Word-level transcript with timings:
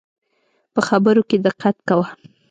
په 0.73 0.79
خبرو 0.87 1.21
کي 1.29 1.37
دقت 1.45 1.75
کوه 1.87 2.07